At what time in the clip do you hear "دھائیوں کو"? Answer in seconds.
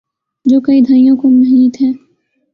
0.81-1.29